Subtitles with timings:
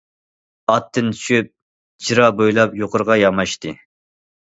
[0.75, 1.51] ئاتتىن چۈشۈپ،
[2.05, 3.75] جىرا بويلاپ يۇقىرىغا ياماشتى.